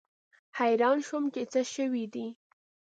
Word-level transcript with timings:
حیران 0.59 0.97
شوم 1.07 1.23
چې 1.33 1.41
څه 1.51 1.61
شوي 1.73 2.05
دي. 2.13 2.27